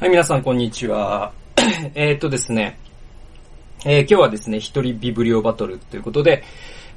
[0.00, 1.32] はい、皆さん、こんにちは。
[1.96, 2.78] えっとですね、
[3.84, 6.44] えー、今日はですね、一人ビブリオバトルということで、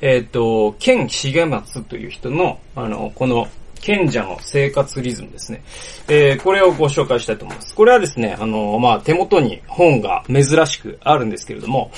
[0.01, 3.47] えっ、ー、と、ケン重松という人の、あの、この、
[3.81, 5.63] 賢者の生活リズムですね。
[6.09, 7.73] えー、これをご紹介したいと思います。
[7.73, 11.89] これはですね、あの、まあ、手元に本が珍しくあるんですけれども、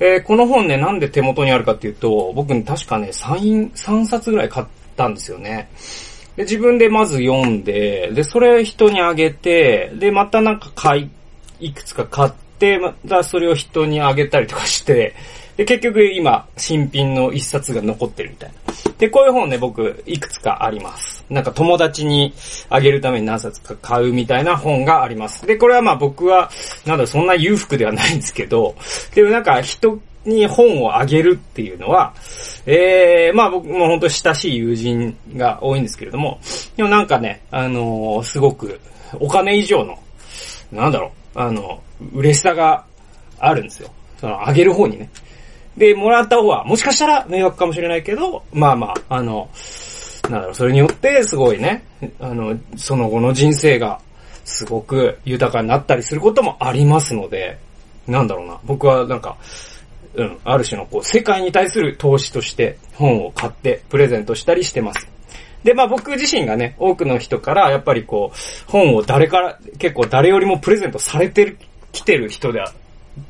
[0.00, 4.66] えー、この本ね、なんで手元にあるかっていうと、僕に確かね、3、3冊ぐらい買っ
[4.96, 5.70] たんですよね。
[6.38, 11.10] で、自分でまず読んで、で、それ人にあげて、で、またなんか買い、
[11.66, 12.30] いくつか買っ
[12.60, 15.16] て、またそれを人にあげたりとかして、
[15.56, 18.72] で、結局今、新品の一冊が残ってるみたいな。
[18.98, 21.24] で、こういう本ね、僕、いくつかあります。
[21.28, 22.32] なんか友達に
[22.70, 25.44] あげるために何冊か買うみたいな本があります。
[25.44, 26.52] で、これはまあ僕は、
[26.86, 28.76] なんだそんな裕福ではないんですけど、
[29.12, 32.14] でもなんか人に本をあげるっていうのは、
[32.66, 36.40] ええー、まあ僕も本当親しい友人が多いんですけれども、
[36.76, 38.80] でもなんかね、あのー、すごく
[39.18, 39.98] お金以上の、
[40.70, 42.84] なんだろう、あの、嬉しさが
[43.38, 43.90] あるんですよ。
[44.20, 45.10] その、あげる方にね。
[45.76, 49.48] で、もらった方は、もしかしたら迷惑かもしれないけど、まあまあ、あの、
[50.24, 51.84] なんだろう、それによってすごいね、
[52.20, 54.00] あの、その後の人生が
[54.44, 57.58] すごく豊かになったりすることもありますので、
[58.06, 59.36] なんだろうな、僕はなんか、
[60.18, 65.08] うん、ある種のこう、世界に対する投資として本を買ってプレゼントしたりしてます。
[65.62, 71.58] で、まあ僕自身がね、多くの人からやっぱりこう、本を誰から、結構誰よりもプレゼントされてる、
[71.92, 72.72] 来てる人では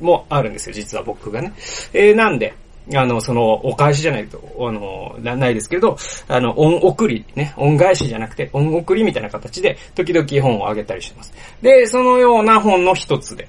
[0.01, 1.53] もあるんですよ、実は僕がね。
[1.93, 2.55] えー、なんで、
[2.95, 11.33] あの、その、お返しじゃないと、あの、なないですけど、あの、恩送り、ね、恩返しじゃなくて、恩送りみたいな形で、時々本をあげたりしてます。
[11.61, 13.47] で、そのような本の一つで、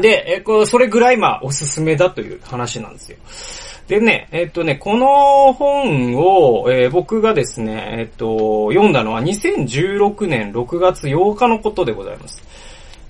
[0.00, 3.18] で、えこう、それぐらいまあおすすめだという話なんですよ。
[3.86, 12.42] でね、えっとね、この本を、えー、僕がですね、えっと、読んだのは2016年6月8日のことでございます。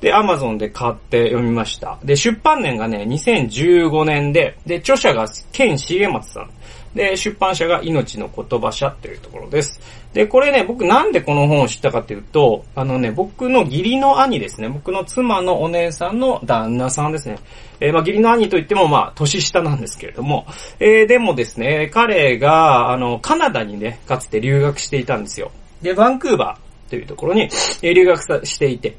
[0.00, 1.98] で、アマゾンで買って読みました。
[2.04, 6.50] で、出版年がね、2015年で、で、著者がケン重松さん。
[6.94, 9.80] で、出版社が命の言葉社というところです。
[10.14, 14.68] で、これね、僕なんでこの本を知ったかっていうと、あのね、僕の義理の兄ですね。
[14.68, 17.40] 僕の妻のお姉さんの旦那さんですね。
[17.80, 20.46] えー、まあ、義理の兄といっても、まあ、年下なんですけれども、
[20.78, 25.50] えー、でもですね、彼が、あの、カナダにね、かつて留学していたんですよ。
[25.82, 27.48] で、バンクーバーというところに、
[27.82, 28.96] えー、留学していて、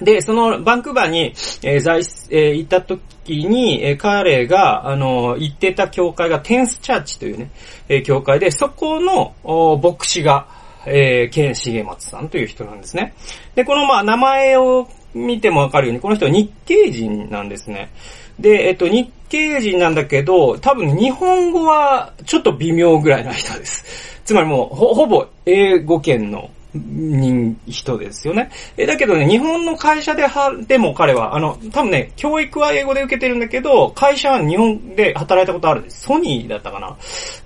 [0.00, 2.00] で、そのバンクーバーに、えー、在、
[2.30, 7.50] えー、行った時に、えー、彼が、あの、行ってた教会がテンスチャーチというね、
[7.88, 10.48] えー、教会で、そこの、お牧師が、
[10.86, 13.14] えー、ケン・シゲマツさんという人なんですね。
[13.54, 17.90] で、この、まあ、名前を見てもわかるように、この人は日系人なんですね。
[18.38, 24.20] で、えっと、日系人なんだけど、多分日本語はちょっと微妙ぐらいな人です。
[24.24, 28.50] つまりもう、ほ、ほぼ英語圏の人、人ですよね。
[28.76, 36.02] え、だけどね、日本の会社では、でも彼は、あの、多分ね、教育は英語で受けてるんだけど、会社は日本で働いたことあるんです。
[36.02, 36.96] ソニーだったかな。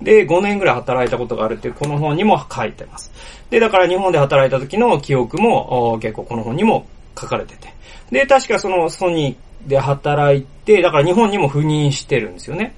[0.01, 3.11] で、5年ぐらい働いたことがあるっていう、この本にも書いてます。
[3.49, 6.87] で、だから日本で働いた時の記憶も、結構この本にも
[7.19, 7.73] 書かれてて。
[8.11, 12.73] で、確かそのソニーで働いて、だから日本にも赴任してるんですよね。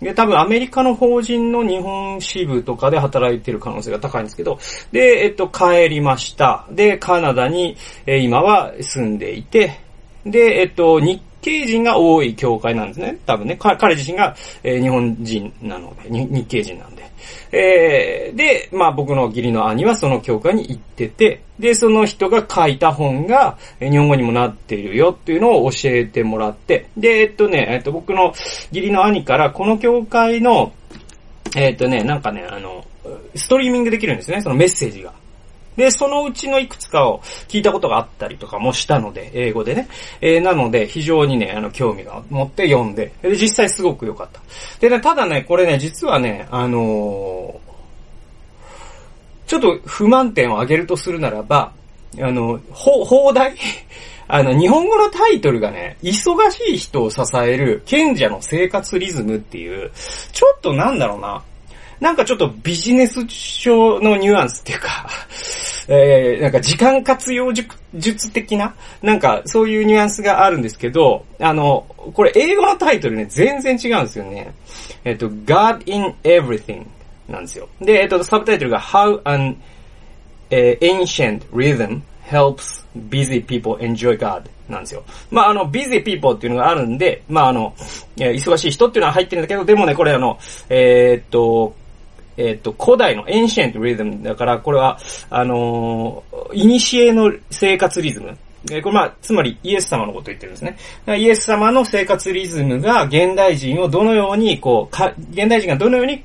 [0.00, 4.58] で、多分アメリカの法人の日本支部とかで働いてる可能性が高いんですけど、
[4.92, 6.66] で、えっと、帰りました。
[6.70, 7.76] で、カナダに、
[8.06, 9.80] え今は住んでいて、
[10.24, 13.18] で、えっと、日系人が多い教会なんですね。
[13.26, 13.56] 多分ね。
[13.58, 16.97] 彼自身が、え、日本人なので、日系人なので。
[17.52, 28.32] えー、で、まあ僕の義理の兄はその教会に行ってて、で、その人が書いた本が日本語にもなっているよっていうのを教えてもらって、で、えっとね、えっと僕の
[28.72, 30.72] 義理の兄からこの教会の、
[31.56, 32.84] えっとね、なんかね、あの、
[33.34, 35.12] ストリーミングできるんですね、そのメッセージが。
[35.78, 39.88] で、そのうちのいくつかを聞いたことがあったりとかもしたので、英語でね。
[40.20, 44.40] えー、なので、非常にね、あの、興味が持って読んで、で、実際すごく良かった。
[44.80, 47.68] でね、ただね、これね、実はね、あのー、
[49.46, 51.72] ちょっと不満点を挙げるとするならば、
[52.20, 53.54] あの、ほ、放題？
[54.26, 59.92] あの、日本語のタイトルがね、忙しい人を支える賢者の生活リズムっていう、
[60.32, 61.42] ちょっとなんだろうな、
[62.00, 65.08] なんかちょっとビジネス書のニュアンスっていうか
[65.90, 67.50] えー、なんか時間活用
[67.94, 74.52] 術的な、なんかそういうニュアンスがあるんですけど、あの、これ英語のタイトルね、全然違うんですよね。
[75.04, 76.84] えっ、と、God in Everything
[77.26, 77.68] なんですよ。
[77.80, 79.56] で、えっ、と、サブタイトルが How an、
[80.50, 85.02] uh, Ancient Rhythm Helps Busy People Enjoy God なんですよ。
[85.30, 87.74] まあ、あの、busy people っていうのがあるんで、まあ、あの、
[88.16, 91.74] 忙しい人っていうのは入ってるんだけど、でもね、これあの、えー、っと、
[92.38, 94.98] えっ、と、古代のエンシェントリズムだから、これは、
[95.28, 98.38] あのー、イニシエの生活リズム。
[98.70, 100.76] えこれまあ、つまりイエス様のことを言ってるんですね。
[101.18, 106.22] イエス様の生活リズムが現代人をどのように、こう、か、現代人がどのように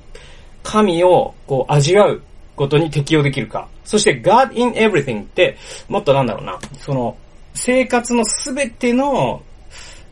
[0.62, 2.21] 神をこう味わう
[2.56, 3.68] ことに適用できるか。
[3.83, 5.57] そして God in everything って、
[5.88, 7.18] もっとなんだろうな、その、
[7.54, 9.42] 生活のすべての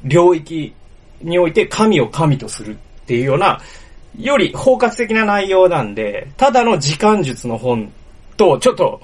[0.03, 0.73] 領域
[1.21, 3.61] において神を神とするっていうような、
[4.17, 7.91] より包括的な内容なんで、ただの時間術の本
[8.37, 9.01] と、ちょっと、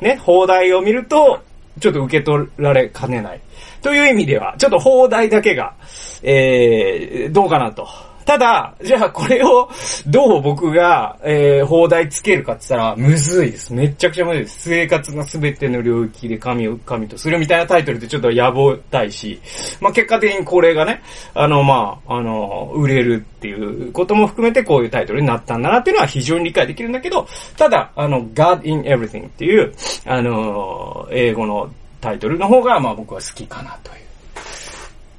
[0.00, 1.40] ね、放題を見ると、
[1.80, 3.40] ちょっと受け取られかねない。
[3.82, 5.74] という意味では、ちょっと放題だけが、
[6.22, 7.88] えー、どうかなと。
[8.28, 9.70] ただ、じゃあこれを
[10.06, 13.72] どう僕が、えー、放題つけるかって言ったら、むずいです。
[13.72, 14.68] めちゃくちゃむずいです。
[14.68, 19.40] 生活のすべての領域で神を神とするみたいなタイトルってちょっと野望たいし、
[19.80, 21.00] まあ、結果的にこれがね、
[21.32, 27.26] あの、まあ、あの、売れるっていうことも含めてこういうタイトルになったんだなっていうのは非常に理解できるんだけど、
[27.56, 29.72] ただ、あの、God in Everything っていう、
[30.04, 31.70] あの、英語の
[32.02, 33.96] タイトルの方が、まあ僕は好きかなという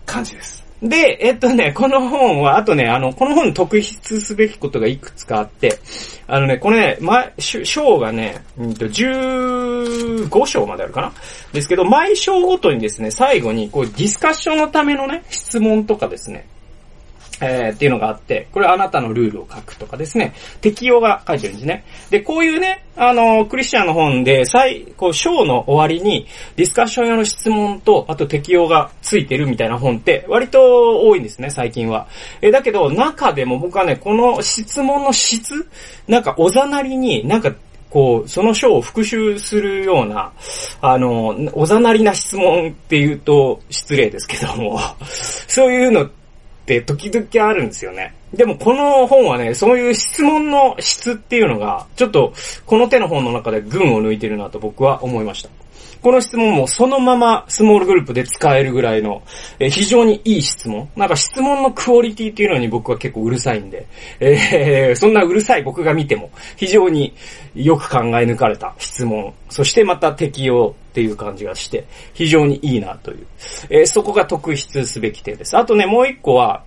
[0.06, 0.59] 感じです。
[0.82, 5.78] で、えっとね、この本は、あとね、あの、この本特筆すべきことがいくつかあって、
[6.26, 11.14] あのね、これね、ま、章がね、うんと、15章まであるかな？
[11.52, 16.48] ですけど、毎章ごとにですね、最後に、こう、ディスカッションのためのね、質問とかですね、
[17.42, 21.86] えー、っていうのがあって、これあなたのルールを書くとかですね、適用が書いてるんですね。
[22.10, 32.08] で、こういうね、あの、クリスチャンの本で、最、こう、章の終わりに、ディスカッション用の質問と、あと適用がついてるみたいな本って、割と多いんですね、最近は。
[32.42, 35.68] え、だけど、中でも僕はね、この質問の質、
[36.08, 37.54] なんか、おざなりに、なんか、
[37.90, 40.32] こう、その章を復習するような、
[40.82, 44.80] あの、おざなりな質問って言うと失礼ですけども、
[45.48, 46.10] そういうの
[46.78, 48.14] って時々あるんですよね。
[48.34, 52.34] でもこの本はね、そういう質問の質っていうのが、ちょっと
[52.66, 55.50] この手の本の中で群を抜いてるなと僕は思いました。
[56.02, 59.22] この質問もそのままスモールグループで使えるぐらいの、
[59.60, 60.90] えー非常にいい質問。
[60.96, 63.88] なんか質問のクオリティっていうのに僕は結構うるさいんで、
[64.20, 67.14] えーそんなうるさい僕が見ても非常に
[67.56, 69.34] よく考え抜かれた質問。
[69.50, 73.28] そしてまた適用っていう感じがして、非常にいいなという。
[73.70, 75.58] えーそこが特筆すべき点です。
[75.58, 76.64] あとね、もう一個は、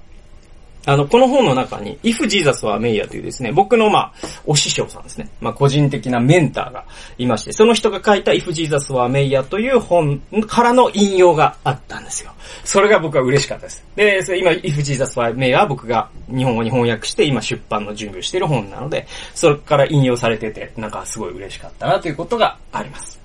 [0.85, 4.13] あの、この本の中に、If Jesus はメイヤというですね、僕のまあ、
[4.45, 5.29] お師匠さんですね。
[5.41, 6.85] まあ、個人的なメンターが
[7.19, 12.33] いまして、その人が書いた If Jesus はメイヤという本からの引用があったんですよ。
[12.65, 13.85] それが僕は嬉しかったです。
[13.95, 23.22] で、今、If Jesus はメイヤは僕が日本語に翻訳して、今出版の準備をしている本なので、それから引用されてて、なんかすごい嬉しかったなということがあります。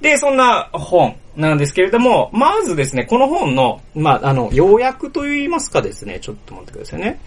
[0.00, 7.20] で、そんな本なんですけれども、まずですね、この本の、まあ、あの、要約と言いますかですね、ちょっと待ってくださいね。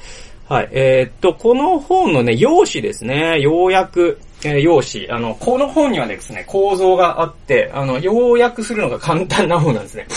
[0.49, 0.69] はい。
[0.71, 5.09] えーっと、この本のね、用紙ですね、要約、えー用紙。
[5.09, 10.07] あの、この本にはですね、構造があって、あの、要約するのが簡単な本なんですね。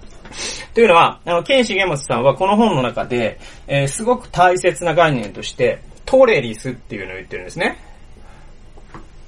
[0.74, 3.38] というのは、あの、ケンシゲマスさんはこの本の中で、
[3.68, 7.78] えーすごく大切な概念として、トレリスっていうのを言ってるんですね。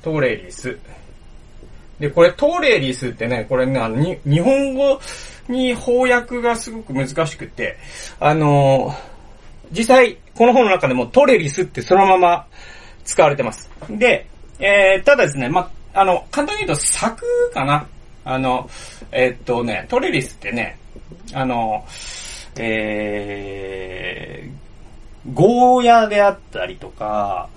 [0.03, 0.77] トレリス。
[2.01, 5.01] で、これトレリスってね、これね、あの、に、日本語
[5.49, 7.77] に翻訳がすごく難しくて、
[8.19, 9.13] あのー
[9.73, 12.47] 実際、この本の中でもトレリスってそのまま
[13.05, 13.71] 使われてます。
[13.89, 14.27] で、
[14.59, 17.87] えー、ただですね、ま、あの、簡単に言うと柵かな。
[18.25, 18.69] あの、
[19.11, 20.79] えーっとね、トレリスってね、
[21.33, 21.85] あの、
[22.57, 27.49] えー、ゴーヤであったりとか、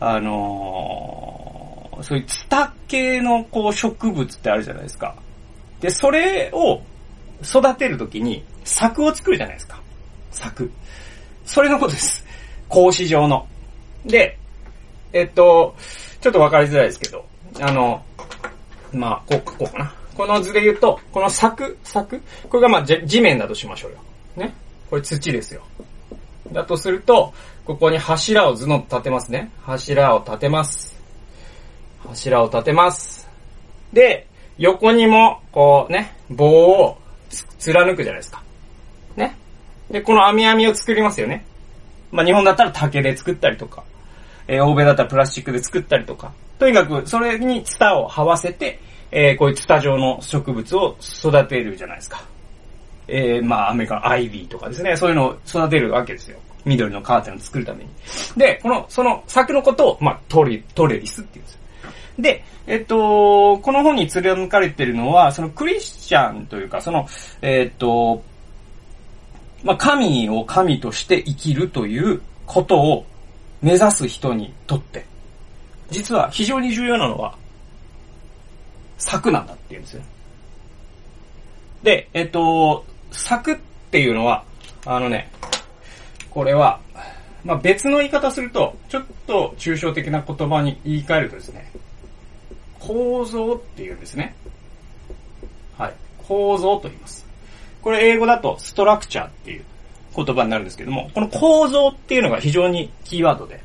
[0.00, 1.39] あの
[2.02, 5.16] そういうツタ系のこう植物ってあるじゃないですか。
[5.80, 6.82] で、それを
[7.42, 9.80] 育てるときに柵を作るじゃないですか。
[10.30, 10.70] 柵。
[11.44, 12.24] それのことです。
[12.68, 13.46] 格子状の。
[14.04, 14.38] で、
[15.12, 15.74] えっと、
[16.20, 17.24] ちょっとわかりづらいですけど、
[17.60, 18.02] あの、
[18.92, 19.92] まあ、こう、こうかな。
[20.16, 23.98] この図で言うと、この柵、柵これがまあ、地面だとしましょうよ。
[24.36, 24.54] ね。
[24.88, 25.62] これ土ですよ。
[26.52, 27.32] だとすると、
[27.64, 29.50] ここに柱を図の立てますね。
[29.62, 30.99] 柱を立てます。
[32.10, 33.28] 柱を立てます。
[33.92, 34.26] で、
[34.58, 36.98] 横にも、こうね、棒を
[37.28, 38.42] つ貫くじゃないですか。
[39.16, 39.36] ね。
[39.90, 41.44] で、この網網を作りますよね。
[42.12, 43.84] まあ、日本だったら竹で作ったりとか、
[44.48, 46.32] えー欧米だったらプラスチックで作ったりとか。
[46.58, 48.80] とにかく、それにツタを這わせて、
[49.12, 52.24] えーこういうツタ状の植物を育てるじゃないですか。
[53.08, 56.38] えー、まあ、アメリカのアイビーとかですね、そういうのを育てるわけですよ。
[56.64, 57.90] 緑のカーテンを作るために。
[58.36, 61.60] で、この、その柵のことを、まあ、トレ、トレリスって言うんですよ。
[62.18, 67.06] で、えっと、この本に貫かれているのは、そのクリスチャンというか、その、
[67.42, 68.22] えっと、
[69.62, 73.06] まあ、神を神として生きるということを
[73.62, 75.04] 目指す人にとって、
[75.90, 77.34] 実は非常に重要なのは、
[78.98, 80.02] 策なんだって言うんですよ。
[81.82, 83.56] で、えっと、作っ
[83.90, 84.44] ていうのは、
[84.86, 85.30] あのね、
[86.30, 86.80] これは、
[87.44, 91.70] まあ、別の言い方すると、ちょっと抽象的な言葉に言い換えるとですね、
[92.90, 94.34] 構造っていうんですね。
[95.78, 95.94] はい。
[96.26, 97.24] 構造と言います。
[97.82, 99.64] これ英語だとストラクチャーっていう
[100.16, 103.60] 言葉になるんですけども、この構造っていうのが非常にキーワードで。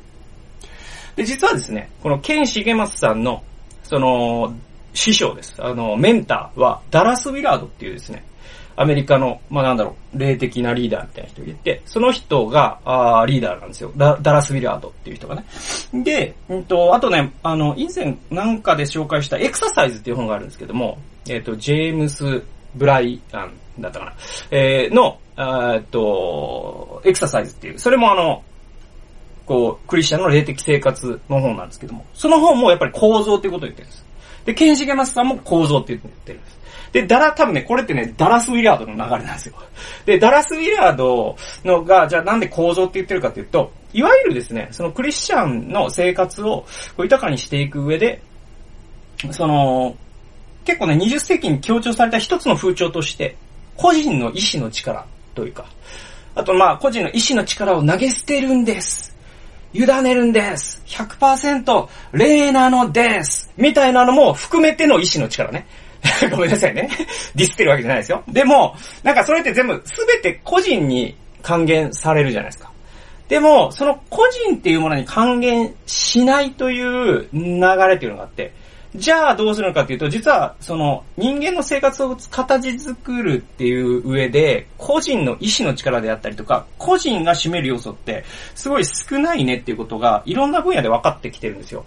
[1.16, 3.42] で、実はですね、このケン・シゲマスさんの、
[3.82, 4.54] その、
[4.94, 5.54] 師匠です。
[5.58, 8.24] あの、メンターはダラス・ウィラードっていうですね、
[8.76, 13.90] アメリカの、まあ、なんだろう、霊的なリーダーみたいな人がいて、その人が、あリーダーなんですよ。
[13.96, 15.44] ダダラス・ウィラードっていう人がね。
[16.04, 22.42] で、うんと、あとね、あの、以前なんかで紹介したエクササイズっていう本があるんですけども、えっ、ー、と、ジェームス・
[22.74, 24.12] ブライアンだったかな。
[24.50, 28.42] えー、の、えっと、エクササイズっていう、それもあの、
[29.46, 34.04] こう、クリスチャンの霊的生活の本なんですけども、その本もやっぱり構造っていうことを言ってるんです。
[34.44, 36.55] で、ケンシゲマスさんも構造って言ってるんです。
[36.92, 39.54] で、ダラ、多分ね、これってね、ダラス・ウィラードの流れなんですよ。
[40.04, 46.66] で、ダラス・ウィラードのが、じゃあなんで構造って言ってるかっていうと、いわゆるですね、そのクリスチャンの生活を
[46.98, 48.22] 豊かにしていく上で、
[49.30, 49.96] その、
[50.64, 53.36] 結構ね、20世紀に強調された一つの風潮として、
[53.76, 55.66] 個人の意志の力というか、
[56.34, 59.16] あとまあ、個人の意志の力を投げ捨てるんです。
[59.72, 60.82] 委ねるんです。
[60.86, 63.52] 100%霊なのです。
[63.56, 65.66] みたいなのも含めての意志の力ね。
[66.30, 66.88] ごめんなさいね。
[67.34, 68.22] ディスってるわけじゃないですよ。
[68.28, 72.70] でも、なんかそれって全部、すべて個人に還元されるじゃないですか。
[73.28, 78.52] でも、その個人っていうものに還元しないという流れっていうのがあって、
[78.94, 91.84] じゃあどうするのかっていうと、実はその人間の生活を形作るっていう上で、個人の意志の力であったりとか、個人が占める要素ってすごい少ないねっていうことがいろんな分野で分かってきてるんですよ。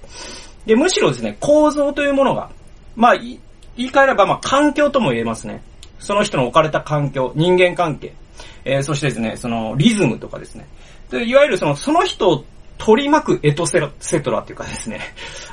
[0.65, 2.51] で、むしろですね、構造というものが、
[2.95, 3.15] まあ、
[3.79, 5.61] 言い換えれば、まあ、環境とも言えますね。
[5.99, 8.13] その人の置かれた環境、人間関係、
[8.65, 10.67] えー、そしてですね、そのリズムとかですね。
[11.09, 12.43] でいわゆるその、その人
[12.79, 15.01] 取り巻くエトセラ、セトラっていうかですね、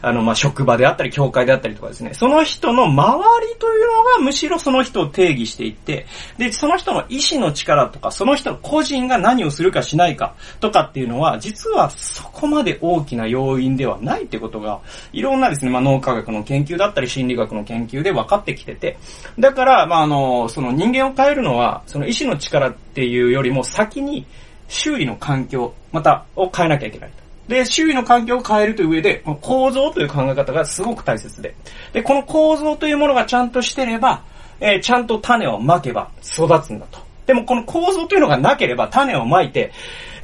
[0.01, 6.07] あの、ま、職場であったり、教会であったりとかですね、その人の周りというのがむしろその人を定義していって、
[6.39, 14.81] で、その人の意志の力とか、その人の個人が何をするかしないかとかっていうのは、実はそこまで大きな要因ではないってことが、
[15.13, 18.99] いろんなですね、まあ、脳科学の研究だったり、心理学の研究で分かってきてて、
[19.37, 24.27] だから、まあ、あの、その人間を変えるのは、その意志の力っていうよりも先に、
[24.69, 27.27] 周囲の環境、また、を変えなきゃいけないと。
[27.49, 31.55] で、周囲の環境を変えるという上で、構造という考え方がすごく大切で。
[31.93, 34.23] で、この構造というものがちゃんとしてれば、
[34.61, 36.99] えー、ちゃんと種をまけば育つんだと。
[37.27, 39.73] でもこの構造というのがなければ種をまいて、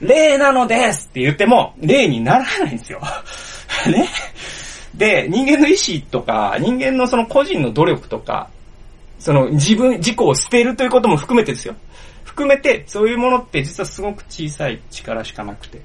[0.00, 3.00] 霊なのですって言っても、霊にならないんですよ。
[3.86, 4.08] ね。
[4.94, 8.48] で、人間の意志とか、人間のその個人の努力とか、
[9.18, 11.74] その自分、自己を捨てるということも含めてですよ。
[12.32, 15.82] 含めて、そういうものって実はすごく小さい力しかなくて。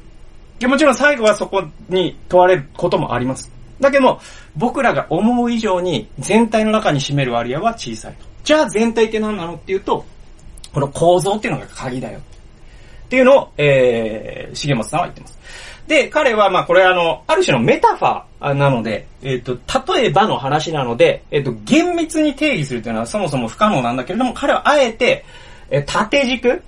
[0.59, 3.51] でもちろん最後はそこに問われることもあります。
[3.81, 4.21] だけど、
[4.55, 8.25] 僕らが思う以上に全体の中に占める割合は小さいと。
[8.45, 10.05] じゃあ全体って何なのっていうと、
[10.73, 12.19] この構造っていうのが鍵だよ。
[12.19, 15.37] っていうのを、えー、重松さんは言ってます。
[15.87, 25.23] で、彼は、まあ、これあの、ある種のメタファーなので、えっ、ー、と、例えばの話なので、えっ、ー、と、厳密に定義するというのはそもそも不可能なんだけれども、彼はあえて、
[25.69, 26.61] え、縦軸？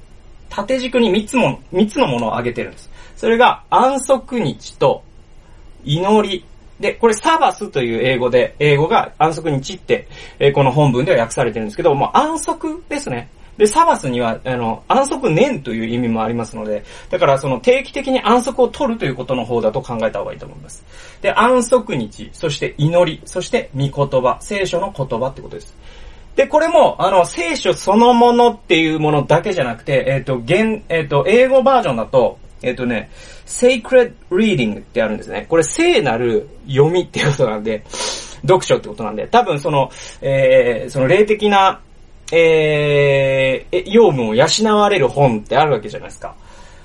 [0.50, 2.89] 縦軸に3つも、3つのものを挙げてるんです。
[3.15, 5.03] それが安息日と
[5.84, 6.46] 祈り。
[6.79, 10.08] で、これサバスという英語で、英語が安息日って、
[10.39, 13.29] え、この本文では訳されてるんですけど、もう安息ですね。
[13.58, 20.86] で、サバスには、あの、安息年という意味もありますので、だからその定期的に安息を取るということの方だと考えた方がいいと思います。
[21.22, 25.75] で、安息日、そして祈り、そして御言葉、聖書の言葉ってことです。
[26.39, 33.12] で、これも、あの、聖書そのものっていうものだけじゃなくて、えっ、ー、と、現、えっ、ー、と、英語バージョンだと、えっ、ー、とね、
[33.46, 35.48] sacred reading ってあるんですね。
[35.50, 39.91] これ聖なる読みっていうことなんで、読書ってことなんで、多分その、
[40.22, 41.81] えー、その霊的な、
[42.31, 44.46] えー、養分を養
[44.77, 46.36] われる本ってあるわけじゃないですか。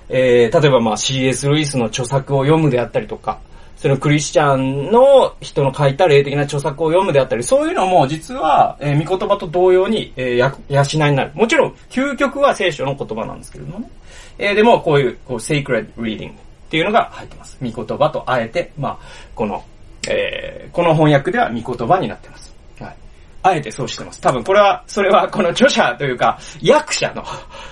[0.09, 3.39] えー、例えばまあ CS ルイスの著作を読むであったりとか、
[3.77, 11.33] そのクリスチャンの人の書いた霊的な著作を読むであったり、そういうのも実は、えー、御言葉と同様に、えー、や、養いになる。
[11.35, 13.91] もちろん、究極は聖書の言葉なんですけれどもね。
[14.39, 16.35] えー、でも、こういう、こう、sacred reading っ
[16.71, 17.59] ていうのが入ってます。
[17.63, 18.99] 御言葉とあえて、まあ、
[19.35, 19.63] この、
[20.09, 22.55] えー、この翻訳では御言葉になってます。
[22.81, 22.97] はい。
[23.43, 24.21] あえてそうしてます。
[24.21, 27.23] 多分これは、それはこの著者というか、役者の、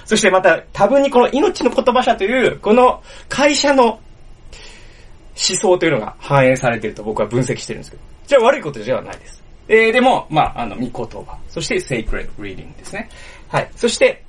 [0.05, 3.99] そしてまた多分にこの命の言葉者という、この会社の
[5.37, 8.03] 思想というのが反映されていると僕は分析してるんですけど。
[8.27, 9.43] じゃあ悪いことではないです。
[9.69, 11.39] えー、でも、まあ、あの、見言葉。
[11.49, 13.09] そして、sacred reading ですね。
[13.49, 13.71] はい。
[13.77, 14.23] そして、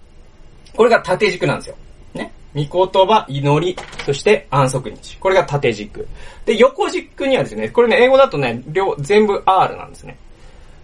[0.76, 1.76] これが縦軸なんですよ。
[2.14, 2.32] ね。
[2.54, 5.18] 見言葉、祈り、そして安息日。
[5.18, 6.08] これが縦軸。
[6.46, 10.18] で、横軸にはですね、これね、英語だとね、両、全部 R なんですね。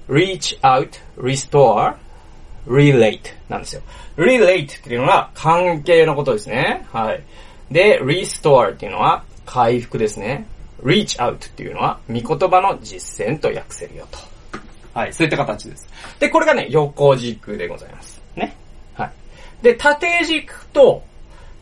[0.09, 1.95] reach out, restore,
[2.67, 3.81] relate なんですよ。
[4.17, 6.85] relate っていうのは関係のことですね。
[6.91, 7.23] はい。
[7.71, 10.45] で、restore っていうのは回復ですね。
[10.83, 14.19] reach out っていうのは見言葉の実践と訳せるよと。
[14.93, 15.89] はい、そういった形です。
[16.19, 18.21] で、これがね、横軸でございます。
[18.35, 18.55] ね。
[18.93, 19.11] はい。
[19.63, 21.01] で、縦軸と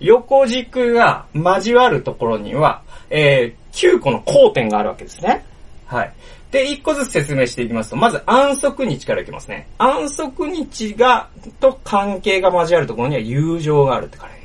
[0.01, 5.46] 横軸が交わるところには、えー、9個の交点があるわけですね。
[5.86, 6.13] はい。
[6.51, 9.65] で、一個ずつ説明していきますと、まず安息日からいきますね。
[9.77, 11.29] 安息日が、
[11.62, 14.37] と関係が交わるところには友情があるって書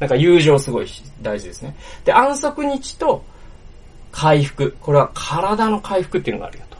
[0.00, 0.86] なんか友情すごい
[1.22, 1.76] 大事ですね。
[2.04, 3.22] で、安息日と
[4.10, 4.76] 回復。
[4.80, 6.76] これは体の回復っていうのがあるよと。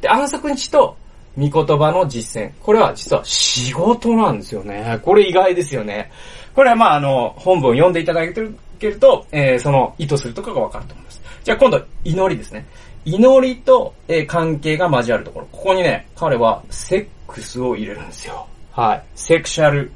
[0.00, 0.96] で、暗息日と
[1.36, 2.52] 見言葉の実践。
[2.62, 5.00] これは実は仕事なんですよね。
[5.02, 6.10] これ意外ですよね。
[6.54, 11.20] これはまああの、本文を読んでいただけると、えー、その意図するとかがわかると思います。
[11.42, 12.66] じゃあ今度、祈りですね。
[13.04, 15.48] 祈りと、えー、関係が交わるところ。
[15.50, 18.46] ここにね、彼はセックスを入れるんですよ。
[18.72, 19.02] はい。
[19.16, 19.90] セクシャル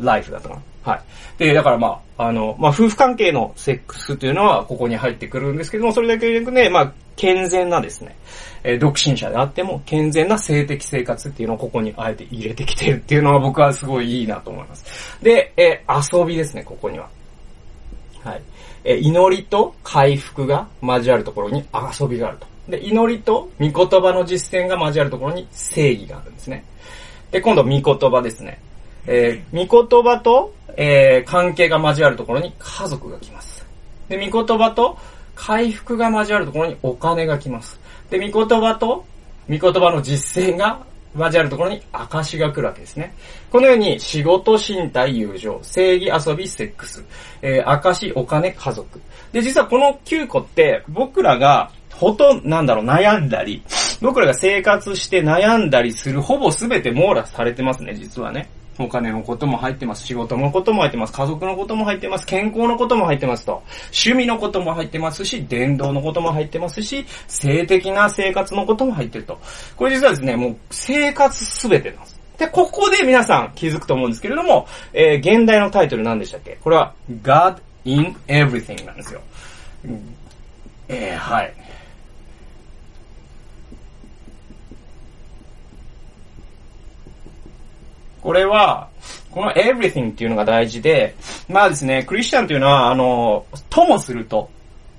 [0.00, 0.58] ライフだったか。
[0.86, 1.00] はい。
[1.38, 8.16] で、だからまあ、あの、まあ、夫婦関係のセックスというのはここに入ってくるんですけども、それだけでなくね、まあ、健全なですね、
[8.62, 15.18] えー、独身者であっても、健全な性的生活っていうのをここにあえて入れてきてるっていうのは僕はすごいいいなと思います。
[15.20, 17.08] で、えー、遊びですね、ここには。
[18.22, 18.42] はい。
[18.84, 21.64] えー、祈りと回復が交わるところに
[22.00, 22.46] 遊びがあると。
[22.68, 26.64] で、祈りと御言葉の実践が交わるところに正義があるんですね。
[27.32, 28.60] で、今度、御言葉ですね。
[29.08, 33.66] えー、御言葉と、えー、関係が交わるところに家族が来ます。
[34.08, 34.98] で、御言葉と
[35.34, 37.80] 回復が交わるところにお金が来ます。
[38.10, 39.04] で、御言葉と
[39.48, 43.14] 御言葉の実践が交わるところに証が来るわけですね。
[43.50, 47.04] このように仕事、身体、友情、正義、遊び、セックス、
[47.42, 49.00] えー、証、お金、家族。
[49.32, 53.62] で、実はこの9個って僕らがほとんど、なんだろう、悩んだり、
[54.02, 58.48] 僕らが生活して悩んだりするほぼ全て網羅されてますね、実はね。
[58.78, 60.06] お金のことも入ってます。
[60.06, 61.12] 仕事のことも入ってます。
[61.12, 62.26] 家族のことも入ってます。
[62.26, 63.62] 健康のことも入ってますと。
[63.86, 69.40] 趣味のことも入ってますし、伝道のことも入ってますし、性的な生活のことも入ってると。
[69.76, 72.20] これ実はですね、もう生活すべてなんです。
[72.38, 76.58] で、ここで皆さん気づくと思うんですけれども、えー、現代のタイトル何でしたっけ？
[76.62, 79.20] これは God in Everything なんですよ。
[80.88, 81.54] えー、はい。
[88.26, 88.88] これは、
[89.30, 91.14] この everything っていうのが大事で、
[91.48, 94.50] まあですね、クリスチャンというのは、あの、ともすると、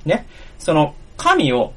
[0.05, 0.25] ね、
[0.57, 1.73] その、神を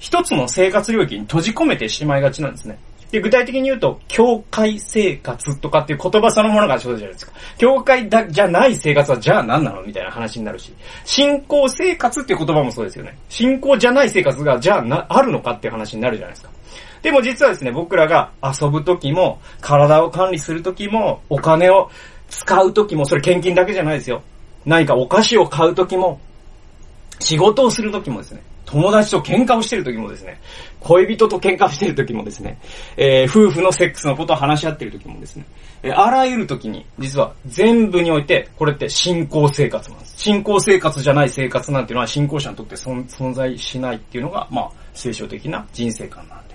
[0.00, 2.80] 一つの生活領域に閉じ込めてしまいがちなんですね。
[3.12, 7.32] で、具体的に言うと、教会生活とかっていう言葉そのものがそうじゃないですか。
[7.58, 10.74] 教会だ、じゃない生活はじゃあ何なのみたいな話になるし。
[11.04, 13.16] 信仰生活っていう言葉もそうですよね。
[13.28, 16.50] 信仰じゃない生活がじゃあな、あるのかっていう話になるじゃないですか。
[17.02, 21.90] でも実はですね、僕らが遊ぶ時も、体を管理する時も、お金を
[22.28, 24.22] 使う時も、それ献金だけじゃないですよ。
[24.66, 26.20] 何かお菓子を買う時も、
[27.20, 30.40] 仕事をする時もですね、友達と喧嘩をしてる時もですね、
[30.80, 32.58] 恋人と喧嘩してる時もですね、
[32.98, 35.46] えー、夫婦のセックスのことを話し合ってる時もですね、
[35.82, 40.18] えー、あらゆる時に、実は全部において、これって信仰生活なんです。
[40.18, 46.47] 信仰生活じゃない生活なんていうのは信仰者にとって存在しないっていうのが、まあ、聖書的な人生観なんです。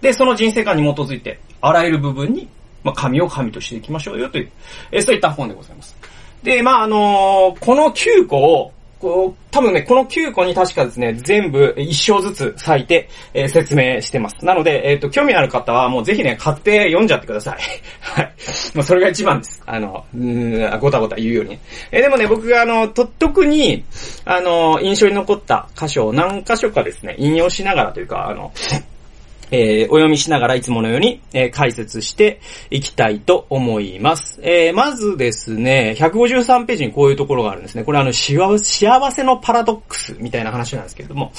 [0.00, 2.48] で、その人生観に基づいて、あらゆる部分に、
[2.84, 4.50] まあ、神を神としていきましょうよという、
[4.92, 5.96] え、そういった本でございます。
[6.42, 14.44] で、まあ、あのー、この9個を、こう、多分ね、この9個に確かですね、全部1章ずつ割いて、えー、説明してます。
[14.44, 17.58] なので、えっ、ー、と、興味ある方はもうぜひね、買って読んじゃってください。
[18.00, 18.32] はい。
[18.74, 19.62] まあ、それが一番です。
[19.66, 21.60] あの、うん、ごたごた言うよりね。
[21.92, 23.84] えー、でもね、僕があの、と、特に、
[24.24, 28.52] あの、印象に残った箇所を何箇所かですね、引用しながらというか、あの、
[29.50, 34.40] えー、お読みしながらいつものように、えー、解説していきたいと思います。
[34.42, 37.84] えー、まずですね、153ページにこういうところがあるんですね。
[37.84, 41.32] これあの、幸せのパラドックスみたいな話なんですけれども、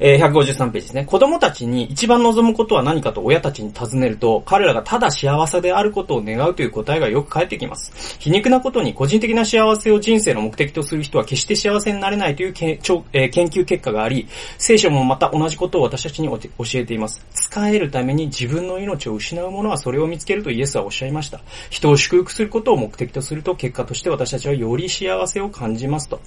[0.00, 1.04] えー、153ページですね。
[1.04, 8.16] 子供たちに一番望むことは何かと親たちに尋ねると、彼らがただ幸せであることを願うという答えがよく返ってきます。
[8.18, 12.78] 皮肉なことに、個人的な幸せを人生の目的とする人は決して幸せになれないというけ、
[13.12, 14.28] えー、研究結果があり、
[14.58, 17.24] 聖書もまた同じことを私たちに教えています。
[17.32, 21.40] 使えるために自分の命を失う者はそれを見つけるとイエスはおっしゃいました。
[21.70, 26.20] 人を祝福することを目的とすると、結果として私たちはより幸せを感じますと。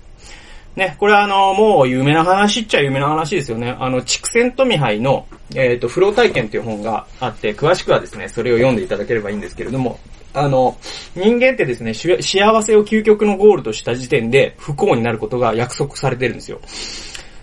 [0.78, 3.76] ね、これはあの、もう有名な話っちゃ有名な話ですよね。
[3.80, 10.00] あの、畜生とミハイの、えっ、ー、と、フロー体験っていう本があって、詳しくはですね、それを読んでいただければいいんですけれども、
[10.36, 10.78] あの、
[11.16, 16.62] 人間ってですね、幸せを究極のゴールとした時点で不幸になることが約束されてるんですよ。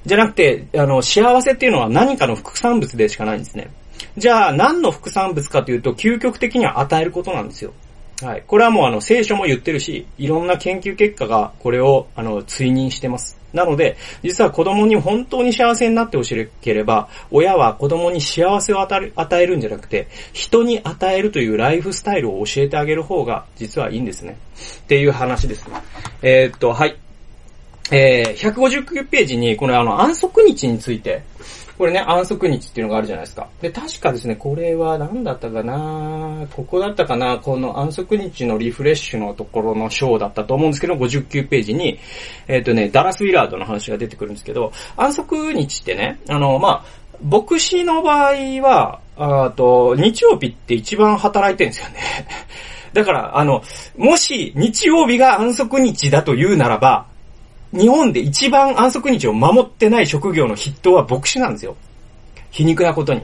[0.07, 3.69] じゃなくて、あの、幸せっていうのは何かの副産物でしかないんですね。
[4.17, 7.73] じゃあ、何の副産物かというと、究極的には与えることなんですよ。
[8.23, 8.45] はい。
[8.47, 13.37] これはもうあの、聖書も言ってるし、いろんな研究結果がこれを、あの、追認してます。
[13.53, 24.37] なので、実は子供に本当に幸せになってほしければ、親は子供に幸せを与えるんじゃなくて、人に与えるというライフスタイルを教えてあげる方が、実はいいんですね。
[24.79, 25.77] っていう話ですね。
[26.23, 26.97] えー、っと、はい。
[27.93, 31.23] えー、159ページに、このあの、安息日について、
[31.77, 33.49] これね、安息日っていうのがあるじゃないですか。
[33.61, 41.99] で、確かですね、これは何だったかなここだったかなこの安息日のリフレッシュのところの章だったと思うんですけど、59ページに、
[42.47, 52.01] えっ、ー、とね、ダラス・ウィラードの話が出てくるんですけど、安息日ってね、あの、まあ、牧師の場合は、あと、日曜日って一番働いてるんですよね。
[52.93, 53.63] だから、あの、
[53.97, 57.07] もし日曜日が安息日だと言うならば、
[57.75, 61.77] 日本で一番安息日を守ってない職業の筆頭は牧師なんですよ。
[62.51, 63.23] 皮肉なことに。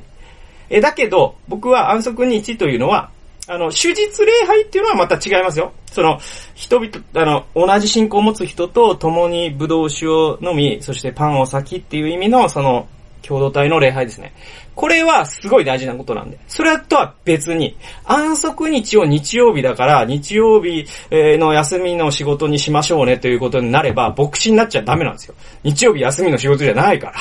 [0.68, 3.10] え、だけど、僕は安息日というのは、
[3.46, 5.72] あの、手術礼拝っていうのはまた違いますよ。
[5.86, 6.18] その、
[6.54, 12.88] 人々、あの、同じ信仰を持つ人と共にブドウ酒を飲み、そしてパンを先っていう意味の、その、
[13.22, 14.32] 共同体の礼拝ですね。
[14.74, 16.38] これはすごい大事なことなんで。
[16.48, 25.34] それとは別に、安息日を日曜日だから、日曜日の休みの仕事にしましょうねということになれば、牧師になっちゃダメなんですよ。
[25.62, 27.14] 日曜日休みの仕事じゃないから。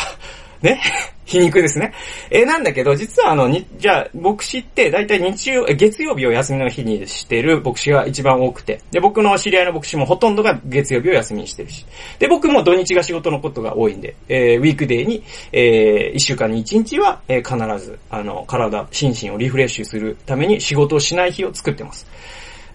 [0.61, 0.81] ね
[1.29, 1.93] 皮肉ですね。
[2.31, 11.85] えー、なんだけど、実はあの、に、じゃあ、牧師って大体日曜、月曜日を休みの日にしてる牧師が一番多くて、で、僕の知り合いの牧師もほとんどが月曜日を休みにしてるし、
[12.17, 22.07] で、僕も土日が仕事のことが多いんで、えー、ウィークデーに、えー、一週間に一日は、えー、必ず、あの、体、心身をリフレッシュするために仕事をしない日を作ってます。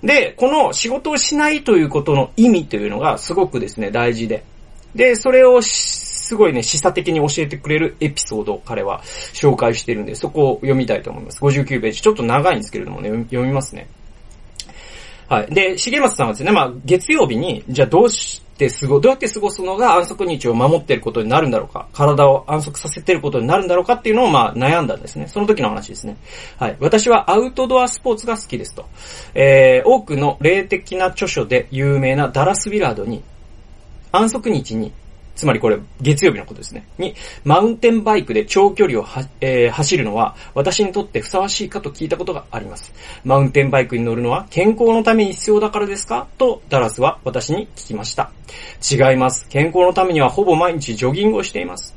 [0.05, 4.45] で、この仕事をしないということの意味というのがすごくですね、大事で。
[4.95, 9.03] で、それをしすごいね、示唆的に教えてくれるエピソードを彼は
[9.35, 11.39] 紹介してるんで、そこを読みたいと思います。
[11.45, 12.01] 59ページ。
[12.01, 13.89] ちょっと長いんですけれどもね、読みますね。
[15.29, 15.55] はい。
[15.55, 25.29] で、重松さんはですね、まあ、月曜日に、じゃあどうして過ご、どうやって過ごすのが安息日を守ってることになるんだろうか、体を安息させてることになるんだろうかっていうのをまあ悩んだんですね。
[25.29, 26.17] その時の話ですね。
[26.59, 26.77] はい。
[26.81, 28.87] 私はアウトドアスポーツが好きですと。
[29.35, 33.23] えー、多くの霊的な著書で有名なダラス・ビラードに、
[34.13, 34.93] 安息日に
[35.35, 36.87] つまりこれ、月曜日のことですね。
[36.97, 42.93] に、マウンテンバイクで長距離をは、えー、走るのは、私にとってふさわしいかと聞いたことがあります。
[43.25, 46.29] マウンテンバイクに乗るのは、健康のために必要だからですか？
[46.39, 48.31] と、ダラスは私に聞きました。
[48.89, 49.49] 違います。
[49.49, 51.97] 健康のためにはほぼ毎日ジョギングをしています。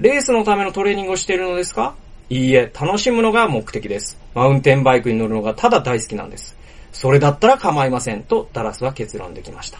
[0.00, 1.94] レースのためのトレーニングをしているのですか？
[2.30, 4.18] いいえ、楽しむのが目的です。
[4.34, 6.56] マウンテンバイクに乗るのがただ大好きなんです。
[6.90, 9.78] それだったら構いませんと、ダラスは結論できました。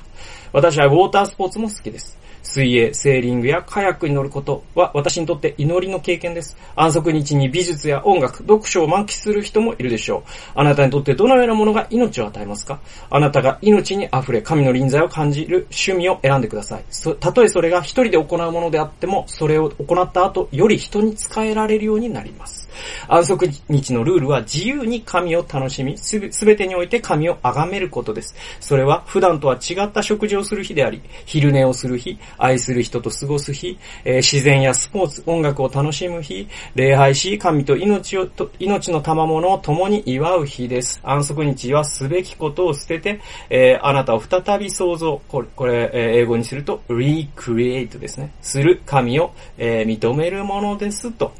[0.52, 2.18] 私はウォータースポーツも好きです。
[2.42, 6.56] 水泳、セーリングやカヤックに乗ることは私にとって祈りの経験です。
[6.74, 10.30] 安息日に美術や音楽、読書を満喫する人もいるでしょう。
[10.54, 12.80] あなたにとってどのようなものが命を与えますか？
[13.10, 16.84] あなたが命に溢れ神の臨在を感じる趣味を選んでください。
[17.20, 22.61] たとえそれが一人で行うものであっても、それを行った後、より人に使えられるようになります。
[23.08, 28.34] 安息日のルールは自由に神を楽しみ、すべてにおいて神を崇めることです。
[28.60, 41.00] それは普段とは違った食事をする日であり、昼寝をする日、愛する人と過ごす日、えー、自然やスポーツ、音楽を楽しむ日、礼拝し、神と命をと、命の賜物を共に祝う日です。
[41.02, 48.32] 安息日はすべきことを捨てて、えー、あなたを再び創造、これ、これえー、英語にすると、recreate ですね。
[48.40, 51.32] する神を、え、認めるものですと。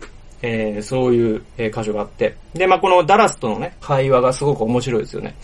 [0.43, 2.37] えー、そういう、え、箇所があって。
[2.53, 5.37] で、まあ、このダラスとのね、会話がすごく面白いですよね。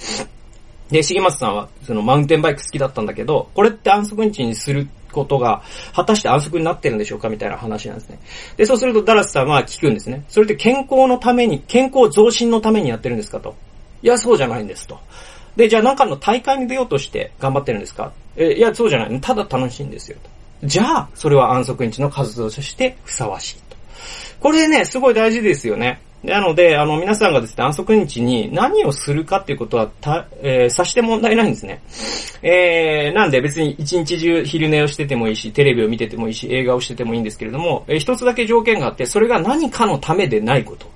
[0.91, 5.63] で、重松さんは、そのマウンテンバイク好きだったんだけど、これって安息日にすることが、
[5.95, 8.19] 果たして安息になってるんでしょうかみたいな話なんですね。
[8.57, 10.25] で、そうするとダラスさんは聞くんですね。
[10.29, 13.55] それって健康のために、健康増進のためにやってるんですかと。
[14.03, 14.99] いや、そうじゃないんですと。
[15.57, 18.13] で、じゃあなんかの大会に出ようとして頑張ってるんですか？
[18.37, 19.21] え、いや、そうじゃない。
[19.21, 20.31] ただ楽しいんですよと。
[20.67, 23.68] じゃあ、それは安息日の活動としてふさわしい。
[24.41, 26.01] これね、すごい大事ですよね。
[26.23, 31.81] なので、あの、皆さんがですね、安息日に何をするかっていうことは、た、えー、さして問題ないんですね。
[32.43, 40.87] えー、なんで別に一日中昼寝をしててもいいし、テレビを見ててもいいし、映画をしててもいいんですけれども、えー、一つだけ条件があって、それが何かのためでないこと。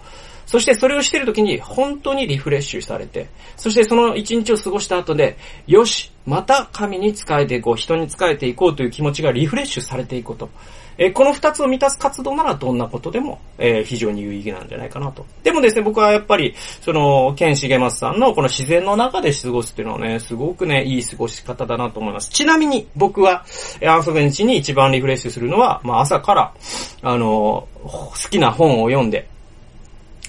[0.45, 10.51] そしてそれをしてる時に本当にリフレッシュされて、そしてその一日を過ごした後で、よし、また神に仕えていこう、人に仕えていこうという気持ちがリフレッシュされていくこと。
[10.99, 15.25] えー、この二つを満たす活動ならどんなことでも、えー、非常に有意義なんじゃないかなと。
[15.43, 22.31] でもですね、僕はやっぱり、その、ケンシゲマスさんのこの自然の中で過ごすっていうのはね、すごくね、いい過ごし方だなと思います。
[22.31, 23.45] ちなみに、僕は、
[23.87, 26.55] アンソベンチに一番リフレッシュするのは、まあ朝から、
[27.03, 29.29] あの、好きな本を読んで、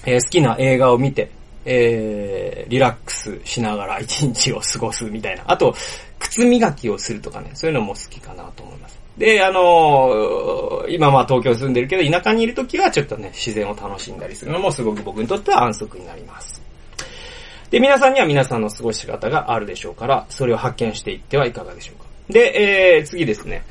[0.06, 1.30] えー、好きな映画を見て、
[1.66, 5.44] えー、リラックスしながら一日を過ごすみたいな。
[5.46, 5.74] あと、
[6.18, 8.93] 靴磨きをするとかね、そういうのも好きかなと思います。
[9.18, 16.60] で、あのー、今まあ東京住んでるけど、田舎にいるときはちょっとね、自然を楽しんだりするのもすごく僕にとっては安息になります。
[17.70, 22.06] で、皆さんには皆さんの過ごし方があるでしょうから、それを発見していってはいかがでしょうか。
[22.28, 23.64] で、えー、次ですね。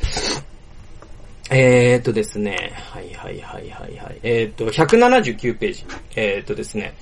[1.49, 4.19] えー、っとですね、はいはいはいはいはい。
[4.23, 5.85] えー、っと、179ページ。
[6.15, 6.95] えー、っとですね、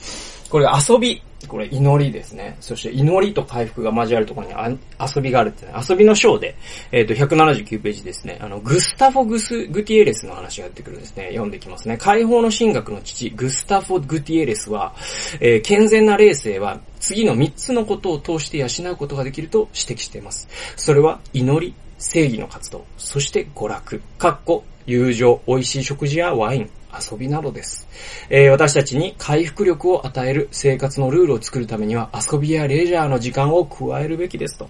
[0.49, 1.21] これ遊び。
[1.47, 2.57] これ祈りですね。
[2.59, 5.73] そして祈りと回復が交わるところに遊びがあるってね。
[5.89, 6.55] 遊びの章で、
[6.91, 8.37] えっ、と、179ページですね。
[8.41, 11.27] あの、グスタフォ・グス、グティエレスの話がやってくるんですね。
[11.29, 11.97] 読んできますね。
[11.97, 14.93] 解放の神学の父、グスタフォ・グティエレスは、
[15.39, 20.47] えー、健全な霊性は、次の3つのことを通して養うことができると指摘しています。
[20.75, 27.87] それは、祈り、正義の活動、そして娯楽、かっこ、友情、美味しい食事やワイン、遊びなどです。
[28.29, 34.69] えー、私たちに回復力を与える生活のルールを作るためには遊びやレジャーの時間を加えるべきですと。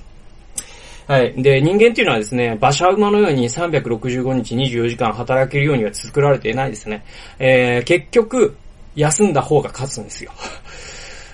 [1.07, 1.33] はい。
[1.41, 7.03] で、人間っていうのはですね、馬車馬のように365日24時間働けるようには作られていないですね。
[7.39, 8.55] えー、結局、
[8.95, 10.31] 休んだ方が勝つんですよ。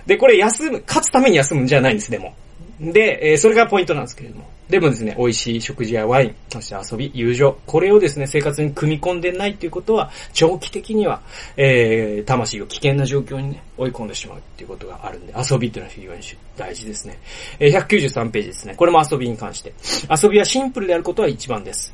[0.06, 2.34] で、これ休む、勝つために休むんじゃないんです、でも。
[2.80, 4.50] で、えー、それがポイントなんですけれども。
[4.69, 11.21] でもですね、美味しい食事やワイン、そして遊び、友情、これをですね、生活に組み込んでないっていうことは、長期的には、
[11.56, 16.21] えー、魂を危険な状況にね、追い込んでしまうっていうことがあるんで、遊びっていうのは非常に
[16.58, 17.17] 大事ですね。
[17.60, 18.75] えー、193ページですね。
[18.75, 19.73] これも遊びに関して。
[20.10, 21.93] 遊びはシンプルであることは一番です。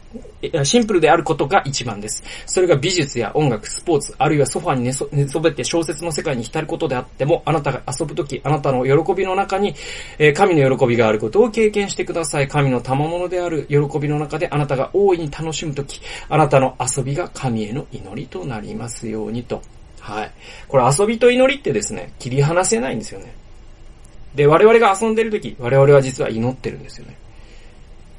[0.64, 2.24] シンプルであることが一番です。
[2.46, 9.76] それが美術や音楽、スポーツ、あるいはソファに寝そ寝そべって小説の世界に浸ることであっても、あなたが遊ぶとき、あなたの喜びの中に、
[10.18, 12.48] えー、神の喜びがあることを経験してください。
[12.64, 19.62] 神の賜物である喜びの中であなたが大いに楽しむとき、あなたの遊びが神への祈りとなりますようにと。
[20.00, 20.32] はい。
[20.68, 23.36] これ遊びと祈りってですね、切り離せないんですよね。
[24.36, 27.18] で、我々が遊んでるとき、我々は実は祈ってるんですよね。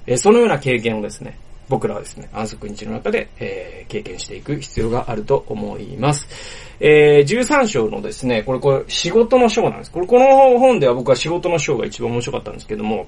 [0.07, 6.28] えそのような経験をですね、僕らはですね、安息日の中で、えー、経験していく必要があると思います。
[6.80, 9.90] えー、13章のですね、これこれ仕事の章なんです。
[9.90, 13.07] これこの本では僕は仕事の章が一番面白かったんですけども、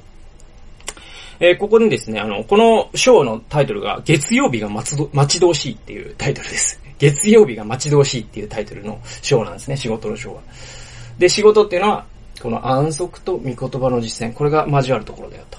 [1.40, 4.96] えー、ここにですね、あの、この章のタイトルが、月曜日が待
[5.28, 6.80] ち遠しいっていうタイトルです。
[6.98, 10.42] 月曜日が待ち遠しいっていうタイトルの章なんですね、仕事の章は。
[11.18, 12.06] で、仕事っていうのは、
[12.42, 15.58] この安息と御言葉の実践、これが交わるところだよと。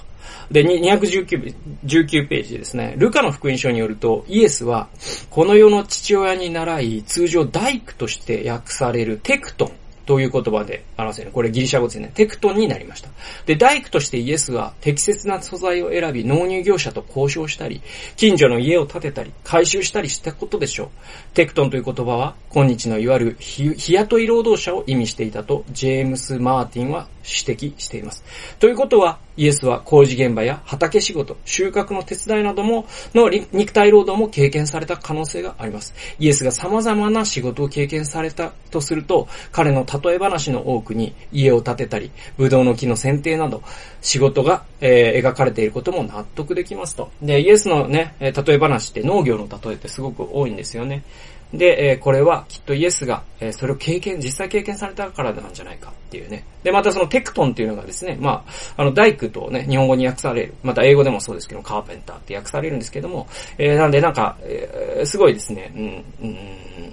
[0.50, 2.94] で、219 19ページですね。
[2.96, 4.88] ルカの福音書によると、イエスは、
[5.30, 9.72] この世の父親に習い、通常大工として訳されるテクトン
[10.08, 11.32] という言葉で表せる。
[11.32, 12.10] これギリシャ語ですね。
[12.14, 13.10] テクトンになりました。
[13.44, 17.82] で、大工としてイエスは適切な素材を選び、納入業者と交渉したり、
[18.16, 20.88] 近所の家を建てたり、回収したりしたことでしょう。
[21.34, 28.24] テクトンという言葉は、今日のいわゆる日雇い労働者を意味していたと、ジェームス・マーティンは指摘しています。
[28.58, 35.94] ということは、イエスは工事現場や畑仕事、収穫の手伝いなども、の肉体労働も経験された可能性があります。
[36.18, 43.62] イエスが様々な仕事を経験されたとすると、彼の例え話の多くに家を建てたり、ブドウの木の剪定など、
[44.02, 47.12] 仕事が、えー、描かれていることも納得できますと。
[47.22, 51.04] で、イエスのね、例え話って農業の例えってすごく多いんですよね。
[51.52, 56.44] で、え、これはきっとイエスが、え、それを経験、実際経験されたからなんじゃないかっていうね。
[56.62, 58.44] で、またそのテクトンっていうのがですね、ま
[58.76, 60.54] あ、あの、大工とね、日本語に訳される。
[60.62, 66.36] また英語でもそうですけど、カーペンターって訳されるんですけども、え、なんでなんか、え、すごいですね、うん、うん、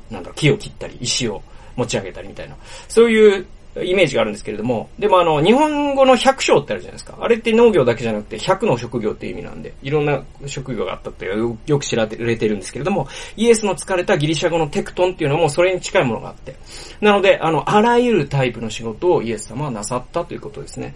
[0.09, 1.41] なんだ木を切ったり、石を
[1.75, 2.55] 持ち上げたりみたいな。
[2.87, 3.45] そういう
[3.83, 7.17] イメージがあるんですけれども、でもあの、日本語の百姓ってあるじゃないですか。
[7.19, 16.55] あれって農業だけじゃなくて、百の職業っていう意味なんで、いろんな職業があったってよく知られてるんですけれども、イエスの疲れたギリシャ語のテクトンっていうのもそれに近いものがあって。
[17.01, 20.95] なので、あの、あらゆるタイプの仕事をイエス様はなさったということですね。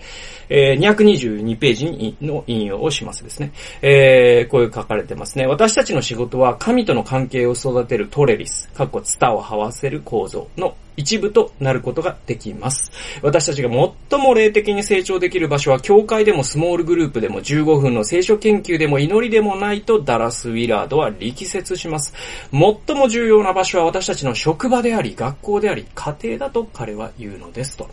[0.50, 3.52] えー、222ページにの引用をしますですね。
[3.82, 5.48] えー、こういう書かれてますね。
[5.48, 12.92] 私たちの仕事は神との関係を育てるトレリス、かっこツタを這わせる構造の一部となることができます。
[13.22, 13.70] 私たちが
[14.10, 22.14] 最も霊的に成長できる場所は、教会でもスモールグループでも15分の聖書研究でも祈りでもないとダラス・ウィラードは力説します。
[22.52, 27.90] 最も重要な場所は私たちの職場であり、学校であり、家庭だと彼は言うのですと。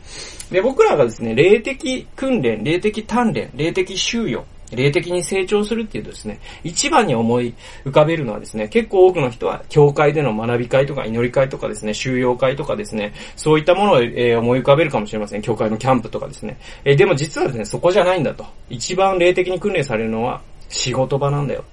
[0.51, 4.45] で、僕らがですね、霊的訓練、霊的鍛錬、霊的収容、
[4.77, 15.43] 霊的に成長するっていうとですね、一番に思い浮かべるのはですね、結構多くの人は、教会での学び会とか祈り会とかですね、収容会とかですね、そういったものを、え思い浮かべるかもしれません。
[15.43, 16.59] 教会のキャンプとかですね。
[16.85, 18.45] えでも実はですね、そこじゃないんだと。
[18.71, 21.65] 一番霊的に訓練されるのは、仕事場なんだよ。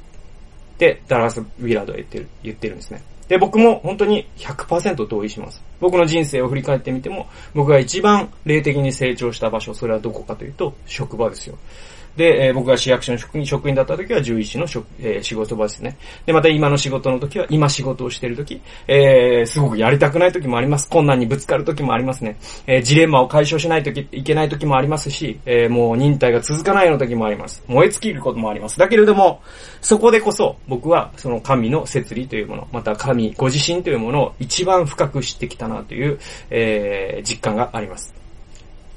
[0.75, 3.03] って、ダラス・ウィラードは言ってる、言ってるんですね。
[3.27, 5.61] で、僕も本当に100%同意します。
[5.79, 11.57] 僕の人生を振り返ってみても、僕が一番霊的に成長した場所、それはどこかというと、職場ですよ。
[12.15, 15.97] で、えー僕が市役所の職員職員だった時は11の職、えー仕事場ですね。
[16.25, 20.89] で、また今の仕事の時は、今仕事をしている時、えーすごくやりたくない時もあります。
[20.89, 22.37] 困難にぶつかる時もありますね。
[22.67, 27.63] えージレンマを解消しないといけない時もありますし、えーもう忍耐が続かないような時もあります。
[27.67, 28.77] 燃え尽きることもあります。
[28.77, 29.41] だけれども、
[29.81, 38.22] そこでこそ、僕はその神の摂理というもの、また神ご自身というものを一番深く知ってきたなという、えー実感があります。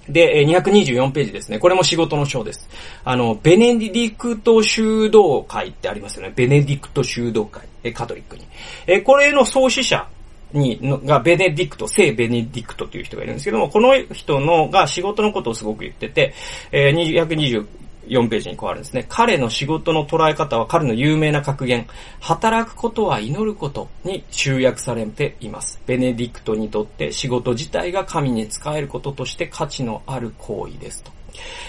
[0.08, 1.58] で、224ページですね。
[1.58, 2.68] これも仕事の章です。
[3.04, 6.32] あの、ベネディクト修道会ってありますよね。
[6.34, 7.66] ベネディクト修道会。
[7.82, 8.44] えカトリックに。
[8.86, 10.08] えこれの創始者
[10.52, 16.34] に、がベネディクト、聖ベネディクトという人がいるんですけども、この人のが仕事のことをすごく言ってて、
[16.72, 17.66] えー224
[18.08, 19.06] 4ページにこうあるんですね。
[19.08, 21.86] 彼の仕事の捉え方は彼の有名な格言、
[22.20, 25.80] 働くことは祈ることに集約されています。
[25.86, 31.10] ベネディクトにとって仕事自体が神に仕えることとして価値のある行為ですと。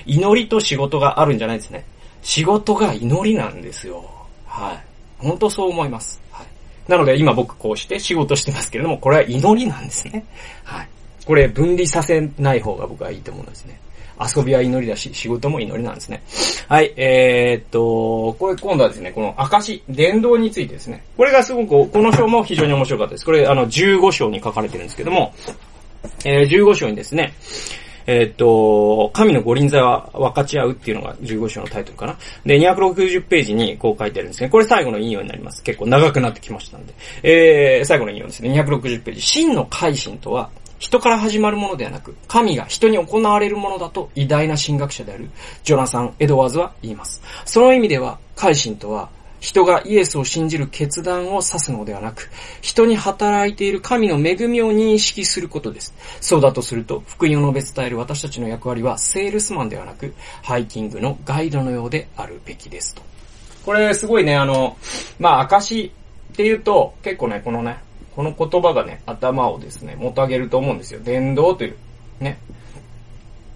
[0.05, 1.85] 祈りと仕事があるんじゃないですね。
[2.21, 4.05] 仕事が祈りなんですよ。
[4.45, 4.83] はい。
[5.19, 6.21] 本当そう思います。
[6.31, 6.47] はい。
[6.91, 10.25] なので今僕こうして仕事してますけれども、これは祈りなんですね。
[10.63, 10.89] はい。
[11.25, 13.79] これ分離させない方が僕はいいと思うんですね。
[14.19, 16.23] 遊びは祈りだし、仕事も祈りなんですね。
[16.67, 21.03] はい、えー、っと、これ今度はですね、この証、伝道についてですね。
[21.15, 23.25] これがすごく、この章も非常に面白かったです。
[23.25, 25.33] これ、あの、15章に書かれてるんですけども、
[26.25, 27.33] えー、15章にですね、
[28.07, 32.17] えーっと、神の五輪座は分かち合うっていうのが15章のタイトルかな。
[32.45, 34.49] で、260ページにこう書いてあるんですね。
[34.49, 35.61] これ最後の引用になります。
[35.61, 36.93] 結構長くなってきましたんで。
[37.21, 38.49] えー、最後の引用ですね。
[38.61, 39.21] 260ページ。
[39.21, 40.49] 真の改心とは、
[40.79, 45.29] 人から始まるものではなく、神が人に行われるものだと偉大な神学者である
[45.63, 47.21] ジョナサン・エドワーズは言います。
[47.45, 49.09] その意味では、改心とは、
[49.39, 52.29] 人がイエスを信じる決断を指すのではなく、
[52.61, 55.93] 人に働いている神の恵みを認識することです。
[56.21, 60.13] そうだとすると、福音を述べ伝える私たちの役割は、セールスマンではなく、
[60.43, 63.01] ハイキングのガイドのようであるべきですと。
[63.65, 64.77] これ、すごいね、あの、
[65.19, 65.91] まあ、証
[66.33, 67.77] っていうと、結構ね、このね、
[68.17, 70.99] この言葉がね、頭をですね、もたげると思うんですよ。
[71.03, 71.75] 伝道という、
[72.19, 72.39] ね。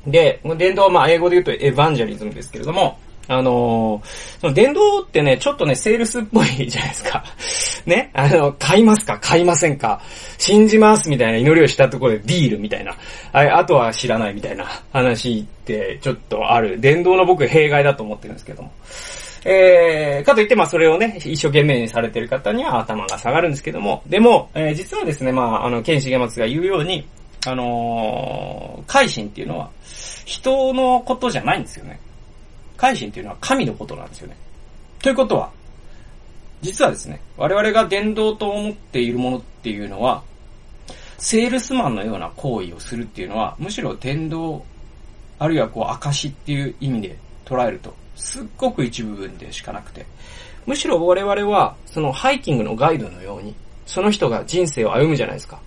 [0.05, 7.23] で、伝道はまあ英語で言うとエヴァンジャリズムですけれども、あのーその伝道ってね、ちょっとね、セールスっぽいじゃないですか。
[7.87, 9.17] ねあの、買いますか？
[9.19, 9.99] 買いませんか？
[10.37, 12.95] 信じますみたいな祈りをしたところでディールみたいな。
[13.33, 16.79] ああとは知らないみたいな話ってちょっとある。
[16.79, 18.71] 伝道の僕弊害だと思ってるんですけども。
[19.43, 27.07] えー、かといって、まあ、それをね、一生懸命にされてる方には頭が下がるんですけども、でも、えー実はですね、まあ、あの、剣重松が言うように、
[27.47, 29.71] あのー、改心っていうのは、
[30.25, 31.99] 人のことじゃないんですよね。
[32.77, 34.37] 改心っていうのは神のことなんですよね。
[35.01, 35.51] ということは、
[36.61, 40.23] 実はですね、我々が伝道と思っているものっていうのは、
[41.17, 44.63] セールスマンのような行為をするっていうのは、むしろ伝道、
[45.39, 50.05] あるいはこう、証っていう意味で捉えると、すっごく一部分でしかなくて、
[50.65, 53.55] むしろ我々は、そのハイキングのガイドのように、
[53.85, 55.59] その人が人生を歩むじゃないですか。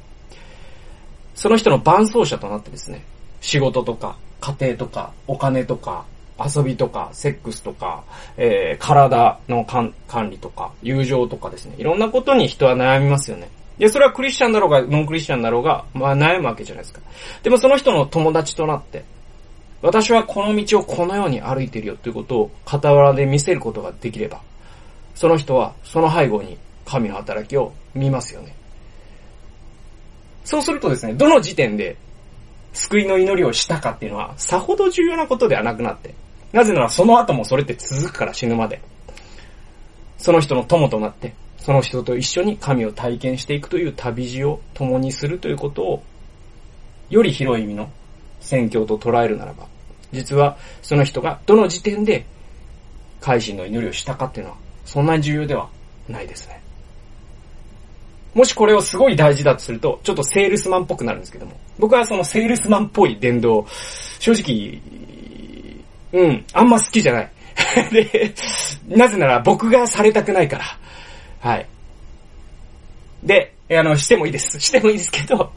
[1.35, 3.05] その人の伴走者となってですね、
[3.41, 6.05] 仕事とか、家庭とか、お金とか、
[6.39, 8.05] 遊びとか、セックスとか、
[8.37, 9.93] えー、体の管
[10.31, 13.51] 理とか、友情とかですね、いろんなことに人は悩みますよね。
[13.79, 17.01] で、それはクリスチャンだろうが、ノンクリスチャンだろうが、まあ悩むわけじゃないですか。
[17.43, 19.05] でもその人の友達となって、
[19.85, 24.41] 私はこの道をこのように歩いてるよということを傍らで見せることができれば、
[25.15, 28.55] その人はその背後に神の働きを見ますよね。
[30.43, 31.99] そうするとですね、どの時点で
[32.73, 36.15] 救いの祈りをしたかっていうのは、さほど重要なことではなくなって、
[36.53, 38.81] なぜならその後もそれって続くから死ぬまで。
[40.17, 46.03] その人の友となって、その人と一緒に神を体験していくという旅路を共にするということを、
[47.11, 47.91] より広い意味の
[48.41, 49.74] 宣教と捉えるならば、
[50.15, 52.25] 実はその人がどの時点で
[53.21, 55.69] 改心の祈りをしたかっていうのは、そんなに重要では
[56.09, 56.61] ないですね。
[58.35, 63.65] もしこれをすごい大事だとすると、ちょっとセールスマンっぽくなるんですけども、僕はそのセールスマンっぽい伝道、
[64.19, 64.81] 正直、
[66.13, 67.31] うん、あんま好きじゃない。
[67.93, 68.35] で、
[68.89, 70.65] なぜなら僕がされたくないから。
[71.41, 71.67] はい。
[73.23, 74.59] で、あの、してもいいです。
[74.61, 75.53] してもいいですけど、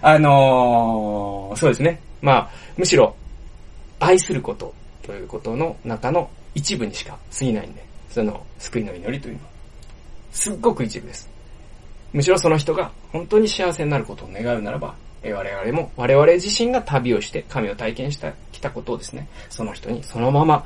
[0.00, 2.00] あのー、そうですね。
[2.22, 3.16] まあ、むしろ、
[4.00, 9.50] 愛することということの中の一部にしか過ぎないんで、その救いの祈りというのは、
[10.32, 11.28] すっごく一部です。
[12.12, 20.64] むしろその人が本当に幸せになることを願うならば、我々も、我々自身が旅をして神を体験した、きたことをですね、その人にそのまま、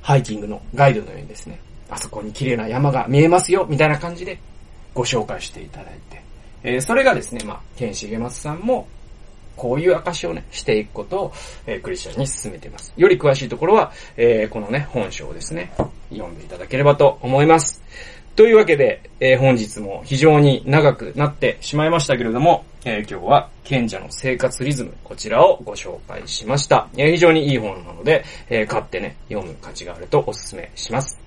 [0.00, 4.38] ハイキングのガイドのようにですね、あそこに綺麗な山が見えますよ、みたいな感じで
[4.94, 6.22] ご紹介していただいて、
[6.62, 8.88] えー、それがですね、まあ、ケンシゲマスさんも、
[9.58, 11.32] こういう証をね、していくことを、
[11.66, 12.94] えー、クリスチャンに進めています。
[12.96, 15.72] より詳しいところは、えー、このね、本書をですね、
[16.10, 17.82] 読んでいただければと思います。
[18.38, 26.88] というわけで、えー、本日も非常に長くなってしまいましたけれども、えー、今日は賢者の生活リズム、こちらをご紹介しました。
[26.96, 31.20] えー、非常にいい本なので、え買ってね、読む価値があるとお勧めします。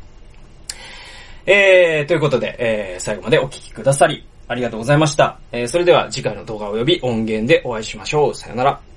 [1.46, 5.40] えー、ということで、え最後までお聴きくださり、ありがとうございました。
[5.54, 8.36] えそれでは次回の動画及び音源でお会いしましょう。
[8.36, 8.91] さよなら。